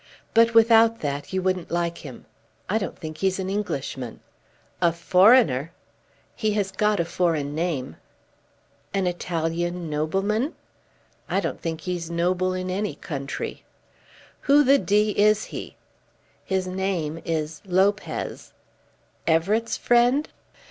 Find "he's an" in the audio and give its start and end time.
3.19-3.51